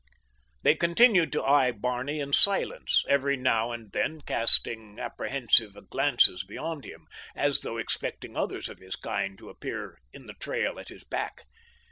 They 0.63 0.73
continued 0.73 1.31
to 1.33 1.43
eye 1.43 1.71
Barney 1.71 2.19
in 2.21 2.33
silence, 2.33 3.03
every 3.07 3.37
now 3.37 3.71
and 3.71 3.91
then 3.91 4.21
casting 4.21 4.97
apprehensive 4.97 5.77
glances 5.91 6.43
beyond 6.43 6.85
him, 6.85 7.05
as 7.35 7.59
though 7.59 7.77
expecting 7.77 8.35
others 8.35 8.67
of 8.67 8.79
his 8.79 8.95
kind 8.95 9.37
to 9.37 9.49
appear 9.49 9.99
in 10.11 10.25
the 10.25 10.33
trail 10.33 10.79
at 10.79 10.89
his 10.89 11.03
back. 11.03 11.43